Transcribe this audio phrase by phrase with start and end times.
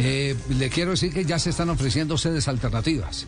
[0.00, 3.26] Eh, le quiero decir que ya se están ofreciendo sedes alternativas.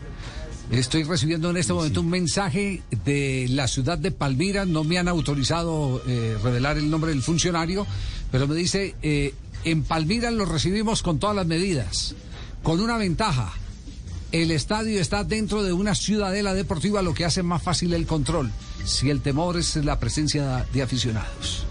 [0.71, 4.65] Estoy recibiendo en este momento un mensaje de la ciudad de Palmira.
[4.65, 7.85] No me han autorizado eh, revelar el nombre del funcionario,
[8.31, 9.33] pero me dice, eh,
[9.65, 12.15] en Palmira lo recibimos con todas las medidas,
[12.63, 13.51] con una ventaja.
[14.31, 18.49] El estadio está dentro de una ciudadela deportiva, lo que hace más fácil el control,
[18.85, 21.65] si el temor es la presencia de aficionados.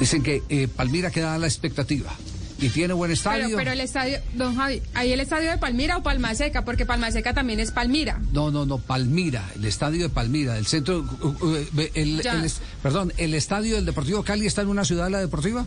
[0.00, 2.16] Dicen que eh, Palmira queda a la expectativa.
[2.60, 3.44] Y tiene buen estadio.
[3.46, 6.64] Pero, pero el estadio, don Javi, ¿hay el estadio de Palmira o Palma Seca?
[6.64, 8.20] Porque Palma Seca también es Palmira.
[8.32, 11.56] No, no, no, Palmira, el estadio de Palmira, el centro, uh, uh,
[11.94, 12.34] el- Ya.
[12.42, 12.50] el
[12.82, 15.66] perdón, el estadio del Deportivo Cali está en una ciudad de la deportiva.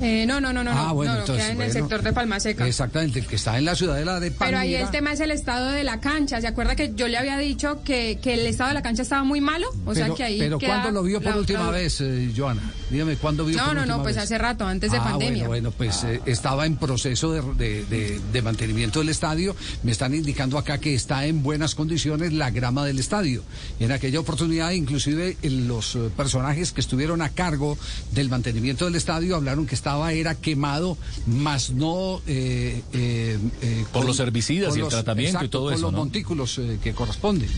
[0.00, 2.02] Eh, no, no, no, no, ah, no, bueno, no, entonces queda en bueno, el sector
[2.02, 2.64] de Palma Seca.
[2.68, 4.46] Exactamente, el que está en la ciudadela de Palmira.
[4.46, 6.40] Pero ahí el tema es el estado de la cancha.
[6.40, 9.24] ¿Se acuerda que yo le había dicho que, que el estado de la cancha estaba
[9.24, 9.66] muy malo?
[9.86, 10.38] O sea que ahí.
[10.38, 12.62] pero ¿cuándo lo vio por la última otra- vez, eh, Joana?
[12.90, 14.24] Dígame, ¿cuándo vio No, por no, no, pues vez?
[14.24, 15.46] hace rato, antes de Ah, pandemia.
[15.46, 19.54] Bueno, bueno, pues eh, estaba en proceso de, de- de- de mantenimiento del estadio.
[19.82, 23.42] Me están indicando acá que está en buenas condiciones la grama del estadio.
[23.78, 27.76] Y en aquella oportunidad, inclusive eh, los eh, personajes que estuvieron a cargo
[28.12, 34.06] del mantenimiento del estadio hablaron que estaba era quemado, más no eh, eh, eh, Por
[34.06, 35.98] los herbicidas con y el tratamiento y todo con eso, los ¿no?
[35.98, 37.48] montículos eh, que corresponden.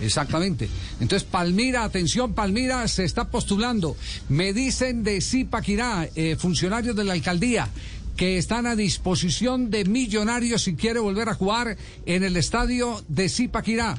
[0.00, 0.68] Exactamente.
[1.00, 3.96] Entonces, Palmira, atención, Palmira se está postulando.
[4.28, 7.68] Me dicen de Zipaquirá, eh, funcionarios de la alcaldía,
[8.16, 13.28] que están a disposición de millonarios si quiere volver a jugar en el estadio de
[13.28, 13.96] Zipaquirá.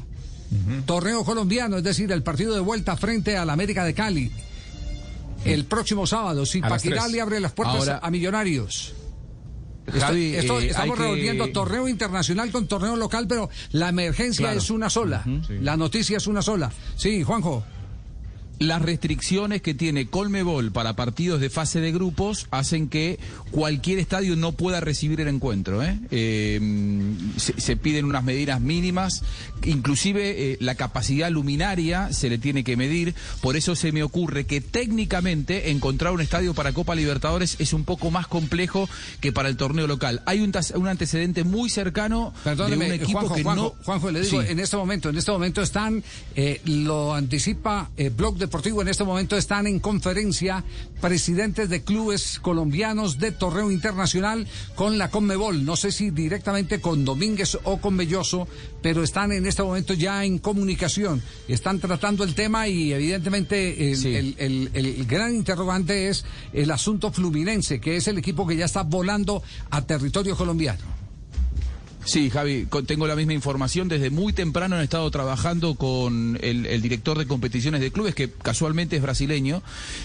[0.85, 4.31] Torneo colombiano, es decir, el partido de vuelta frente al América de Cali.
[5.45, 8.93] El próximo sábado, Zipaquirá le abre las puertas Ahora- a Millonarios.
[9.89, 14.59] Javi, eh, estamos que- revolviendo torneo internacional con torneo local, pero la emergencia Claro.
[14.59, 15.23] es una sola.
[15.61, 16.69] La noticia es una sola.
[16.97, 17.63] Sí, Juanjo.
[18.59, 23.19] Las restricciones que tiene Colmebol para partidos de fase de grupos hacen que
[23.51, 25.83] cualquier estadio no pueda recibir el encuentro.
[25.83, 25.99] ¿eh?
[26.09, 26.59] Eh,
[27.37, 29.21] se, se piden unas medidas mínimas,
[29.63, 33.13] inclusive eh, la capacidad luminaria se le tiene que medir.
[33.41, 37.83] Por eso se me ocurre que técnicamente encontrar un estadio para Copa Libertadores es un
[37.83, 38.89] poco más complejo
[39.21, 40.23] que para el torneo local.
[40.25, 43.83] Hay un, un antecedente muy cercano de Perdóneme, un equipo Juanjo, que Juanjo, no.
[43.85, 44.47] Juanjo, le digo, Sí.
[44.49, 46.03] en este momento, en este momento están,
[46.65, 50.63] lo anticipa Blog Deportivo, en este momento están en conferencia
[51.01, 55.65] presidentes de clubes colombianos de torneo internacional con la Conmebol.
[55.65, 58.47] No sé si directamente con Domínguez o con Belloso,
[58.81, 61.21] pero están en este momento ya en comunicación.
[61.49, 64.15] Están tratando el tema y evidentemente el, Sí.
[64.15, 68.63] el- el- el gran interrogante es el asunto fluminense, que es el equipo que ya
[68.63, 70.96] está volando a territorio colombiano.
[72.07, 73.89] Sí, Javi, tengo la misma información.
[73.89, 78.31] Desde muy temprano han estado trabajando con el, el director de competiciones de clubes, que
[78.31, 79.61] casualmente es brasileño,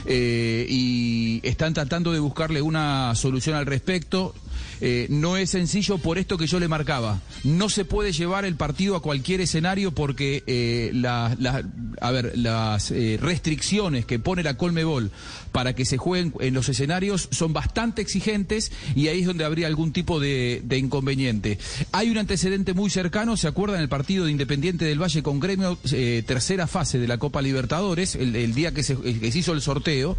[0.07, 4.35] eh, y están tratando de buscarle una solución al respecto.
[4.81, 7.21] Eh, no es sencillo por esto que yo le marcaba.
[7.45, 11.63] No se puede llevar el partido a cualquier escenario porque eh, la- la-
[12.03, 15.13] a ver, las eh, restricciones que pone la Colmebol
[15.53, 19.69] para que se jueguen en los escenarios son bastante exigentes y ahí es donde habría
[19.69, 21.59] algún tipo de, inconveniente.
[21.93, 23.81] Hay un antecedente muy cercano, ¿se acuerdan?
[23.81, 28.17] El partido de Independiente del Valle con Gremio, eh, tercera fase de la Copa Libertadores,
[28.17, 30.17] el, día que se, que se hizo el sorteo,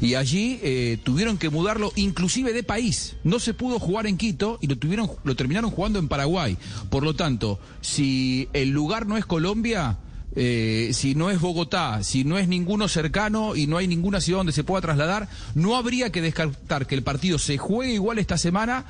[0.00, 3.16] y allí eh, tuvieron que mudarlo inclusive de país.
[3.24, 6.56] No se pudo jugar en Quito y lo, tuvieron, lo terminaron jugando en Paraguay.
[6.88, 9.98] Por lo tanto, si el lugar no es Colombia,
[10.38, 14.40] eh, si no es Bogotá, si no es ninguno cercano y no hay ninguna ciudad
[14.40, 18.36] donde se pueda trasladar, no habría que descartar que el partido se juegue igual esta
[18.36, 18.84] semana,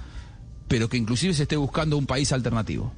[0.66, 2.92] pero que inclusive se esté buscando un país alternativo.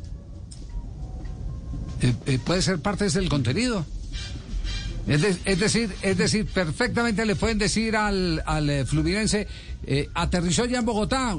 [2.00, 3.84] Eh, eh, puede ser parte del contenido.
[5.06, 9.46] Es, es decir, es decir, perfectamente le pueden decir al, al fluminense,
[10.14, 11.36] aterrizó ya en Bogotá,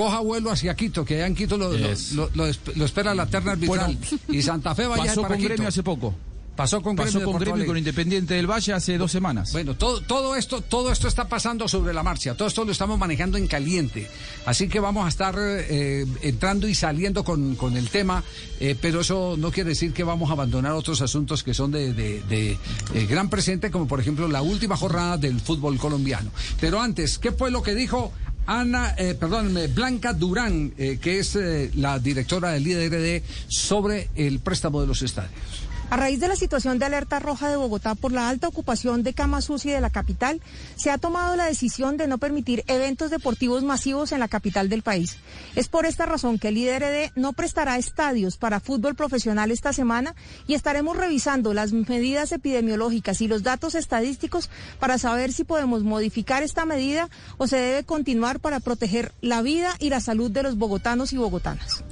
[0.00, 2.12] coja vuelo hacia Quito, que allá en Quito lo, lo- Yes.
[2.12, 3.98] lo- lo esp- lo espera la terna arbitral.
[4.28, 5.48] y Santa Fe vaya Pasó para con Quito.
[5.50, 6.14] Gremio hace poco.
[6.56, 7.78] Pasó con Pasó Gremio con Gremio y con.
[7.78, 9.52] Independiente del Valle hace dos semanas.
[9.52, 12.98] Bueno, todo, todo esto, todo esto está pasando sobre la marcha, todo esto lo estamos
[12.98, 14.08] manejando en caliente.
[14.44, 18.22] Así que vamos a estar eh, entrando y saliendo con, con el tema,
[18.58, 21.94] eh, pero eso no quiere decir que vamos a abandonar otros asuntos que son de,
[21.94, 22.58] de- de,
[22.94, 26.30] eh, gran presente, como por ejemplo la última jornada del fútbol colombiano.
[26.60, 28.12] Pero antes, ¿qué fue lo que dijo
[28.50, 34.40] Ana, eh, perdón, Blanca Durán, eh, que es eh, la directora del IDRD, sobre el
[34.40, 35.69] préstamo de los estadios.
[35.90, 39.12] A raíz de la situación de alerta roja de Bogotá por la alta ocupación de
[39.12, 40.40] camas UCI de la capital,
[40.76, 44.82] se ha tomado la decisión de no permitir eventos deportivos masivos en la capital del
[44.82, 45.16] país.
[45.56, 50.14] Es por esta razón que el IDRD no prestará estadios para fútbol profesional esta semana
[50.46, 54.48] y estaremos revisando las medidas epidemiológicas y los datos estadísticos
[54.78, 59.74] para saber si podemos modificar esta medida o se debe continuar para proteger la vida
[59.80, 61.82] y la salud de los bogotanos y bogotanas.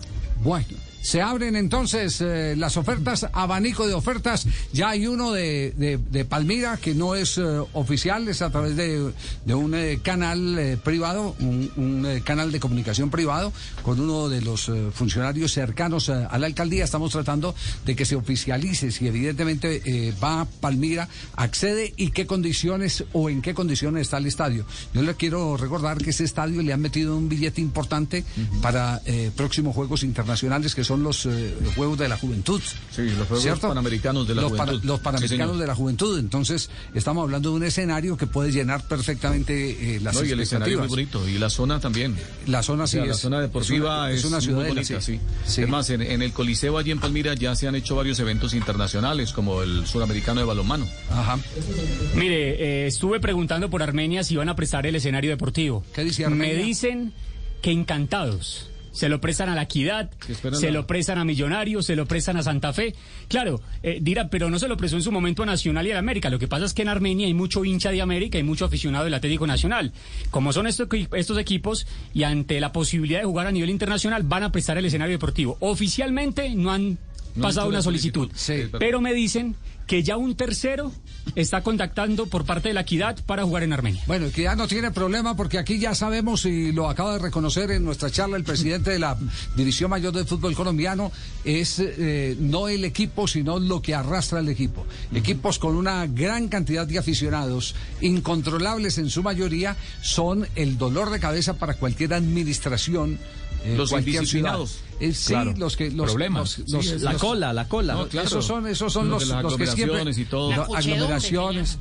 [0.41, 0.88] Bueno.
[1.08, 4.46] Se abren entonces eh, las ofertas, abanico de ofertas.
[4.75, 8.76] Ya hay uno de, de, de Palmira que no es eh, oficial, es a través
[8.76, 9.10] de,
[9.46, 14.70] de un eh, canal privado, un, un canal de comunicación privado, con uno de los
[14.93, 16.84] funcionarios cercanos a la alcaldía.
[16.84, 17.55] Estamos tratando
[17.87, 23.55] de que se oficialice si evidentemente va Palmira, accede y qué condiciones o en qué
[23.55, 24.66] condiciones está el estadio.
[24.93, 28.60] Yo le quiero recordar que ese estadio le han metido un billete importante uh -huh.
[28.60, 29.00] para
[29.37, 32.61] próximos Juegos Internacionales que son los eh, Juegos de la Juventud.
[32.91, 33.69] Sí, los Juegos ¿cierto?
[33.69, 34.75] Panamericanos de la los Juventud.
[34.75, 36.19] Para, los Panamericanos sí, de la Juventud.
[36.19, 40.41] Entonces, estamos hablando de un escenario que puede llenar perfectamente eh, las no, y el
[40.41, 41.29] escenario es muy bonito.
[41.29, 42.17] Y la zona también.
[42.47, 43.09] La zona sí o sea, es.
[43.09, 45.15] La zona deportiva es, es una, ciudad muy bonita, sí.
[45.15, 45.21] sí.
[45.47, 45.62] sí.
[45.62, 48.55] Es más, en, en, el Coliseo allí en Palmira ya se han hecho varios eventos
[48.55, 50.87] internacionales, como el Suramericano de Balonmano.
[51.11, 51.39] Ajá.
[52.15, 55.85] Mire, eh, estuve preguntando por Armenia si iban a prestar el escenario deportivo.
[55.94, 56.56] ¿Qué dice Armenia?
[56.56, 57.12] Me dicen
[57.62, 60.11] que encantados se lo prestan a la Equidad,
[60.52, 62.94] se lo prestan a Millonarios, se lo prestan a Santa Fe.
[63.29, 65.99] Claro, eh, dirá, pero no se lo prestó en su momento a Nacional y a
[65.99, 66.31] América.
[66.31, 69.05] Lo que pasa es que en Armenia hay mucho hincha de América y mucho aficionado
[69.05, 69.93] del Atlético Nacional.
[70.31, 74.43] Como son estos, estos equipos y ante la posibilidad de jugar a nivel internacional, van
[74.43, 75.56] a prestar el escenario deportivo.
[75.61, 76.99] Oficialmente no han
[77.34, 78.70] no pasado una solicitud, solicitud.
[78.70, 79.55] Sí, pero me dicen
[79.88, 80.93] que ya un tercero
[81.35, 84.02] está contactando por parte de la Equidad para jugar en Armenia.
[84.06, 87.85] Bueno, Equidad no tiene problema porque aquí ya sabemos y lo acaba de reconocer en
[87.85, 89.17] nuestra charla el presidente de la
[89.56, 91.11] División Mayor del Fútbol Colombiano,
[91.43, 94.87] es eh, no el equipo, sino lo que arrastra el equipo.
[95.14, 101.19] Equipos con una gran cantidad de aficionados, incontrolables en su mayoría, son el dolor de
[101.19, 103.19] cabeza para cualquier administración
[103.64, 104.81] eh, los indisciplinados.
[105.00, 105.55] Eh, sí, claro.
[105.56, 106.59] los que los problemas.
[106.59, 107.95] Los, los, sí, la los, cola, la cola.
[107.95, 108.27] No, claro.
[108.27, 110.55] Esos son, esos son los, los, los que siempre y todo.
[110.55, 111.79] No, aglomeraciones.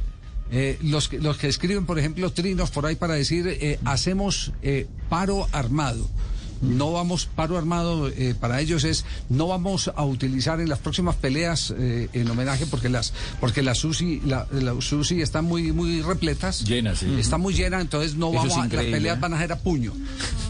[0.49, 4.53] Eh, los, que, los que escriben, por ejemplo, trinos por ahí para decir eh, hacemos
[4.61, 6.07] eh, paro armado.
[6.61, 11.15] No vamos, paro armado eh, para ellos es, no vamos a utilizar en las próximas
[11.15, 16.01] peleas eh, en homenaje porque las, porque las SUSI, la, la SUSI están muy, muy
[16.01, 16.63] repletas.
[16.63, 17.15] Llenas, sí.
[17.19, 19.19] Está muy llena, entonces no Eso vamos a, las peleas ¿eh?
[19.19, 19.93] van a ser a puño.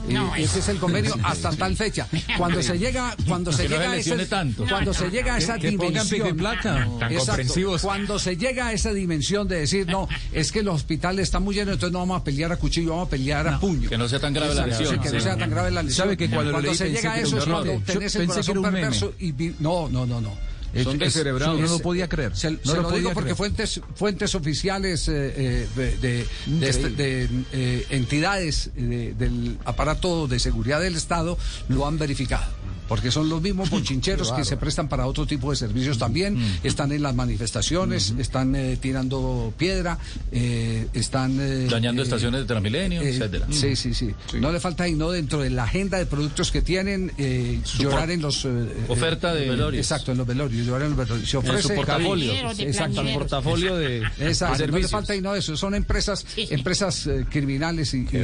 [0.10, 2.08] No, eh, ese es el convenio hasta tal fecha.
[2.38, 4.66] Cuando se llega, cuando se llega a ese, tanto.
[4.68, 7.26] cuando se llega a esa dimensión, Exacto.
[7.26, 7.82] comprensivos.
[7.82, 11.56] Cuando se llega a esa dimensión de decir, no, es que los hospitales están muy
[11.56, 13.90] llenos, entonces no vamos a pelear a cuchillo, vamos a pelear a puño.
[13.90, 14.94] Que no sea tan grave la lesión.
[14.94, 15.97] sí, que no sea tan grave la lesión.
[15.98, 18.62] ¿Sabe que cuando, cuando lo leí se llega a eso es cuando tenés el corazón
[18.62, 20.48] perverso y vi- no, no, no, no.
[20.84, 22.36] Son descerebrados, no lo podía creer.
[22.36, 23.38] Se, No se lo lo, digo porque creer.
[23.38, 30.80] fuentes fuentes oficiales eh, eh, de, este- de, eh, entidades eh, del aparato de seguridad
[30.82, 31.38] del Estado
[31.70, 32.46] lo han verificado.
[32.88, 36.38] Porque son los mismos bochincheros que se prestan para otro tipo de servicios también.
[36.64, 39.98] Están en las manifestaciones, están eh, tirando piedra,
[40.32, 41.38] eh, están...
[41.40, 43.48] eh, Dañando eh, estaciones de Transmilenio, eh, etcétera.
[43.52, 46.62] Sí, sí, sí, No le falta y no dentro de la agenda de productos que
[46.62, 48.46] tienen eh, llorar en los...
[48.46, 48.50] eh,
[48.88, 49.86] Oferta de eh, velorios.
[49.86, 51.30] Exacto, en los velorios, llorar en los velorios.
[51.30, 51.76] Se En su ofrece...
[51.76, 52.32] portafolio.
[52.32, 53.18] De Exacto, plañideros.
[53.22, 56.54] Portafolio de, de Exacto, no le falta y no eso, son empresas, Sí, sí.
[56.54, 58.18] empresas eh, criminales y, y-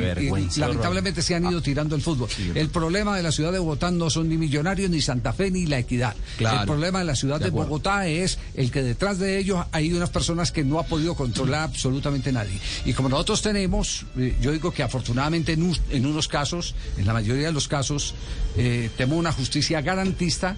[0.56, 2.30] y lamentablemente se han ido tirando el fútbol.
[2.56, 5.66] el problema de la ciudad de Bogotá no son ni Millonarios, ni Santa Fe, ni
[5.66, 6.14] La Equidad.
[6.38, 6.62] Claro.
[6.62, 7.50] El problema de la ciudad De.
[7.50, 11.64] Bogotá es el que detrás de ellos hay unas personas que no ha podido controlar
[11.64, 12.60] absolutamente nadie.
[12.86, 17.48] Y como nosotros tenemos, eh, yo digo que afortunadamente en unos casos, en la mayoría
[17.48, 18.14] de los casos,
[18.56, 20.56] eh, tenemos una justicia garantista.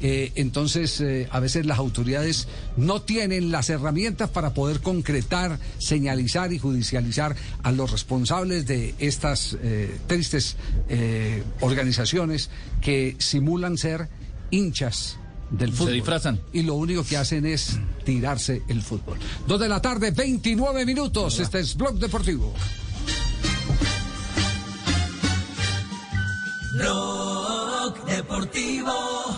[0.00, 6.52] Eh, entonces, eh, a veces las autoridades no tienen las herramientas para poder concretar, señalizar
[6.52, 10.56] y judicializar a los responsables de estas eh, tristes
[10.88, 12.50] eh, organizaciones
[12.80, 14.08] que simulan ser
[14.50, 15.16] hinchas
[15.50, 15.94] del fútbol.
[15.94, 16.40] disfrazan.
[16.52, 19.18] Y lo único que hacen es tirarse el fútbol.
[19.46, 21.40] Dos de la tarde, 29 minutos.
[21.40, 22.54] Este es Blog Deportivo.
[28.10, 29.37] It